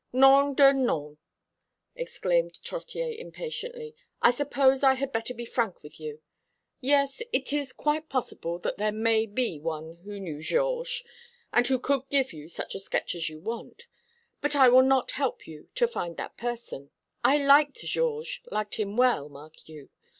[0.11, 1.19] "Nom d'un nom",
[1.95, 6.21] exclaimed Trottier impatiently, "I suppose I had better be frank with you.
[6.79, 11.03] Yes, it is quite possible there may be some one who knew Georges,
[11.53, 13.83] and who could give you such a sketch as you want.
[14.41, 16.89] But I will not help you to find that person.
[17.23, 19.91] I liked Georges liked him well, mark you.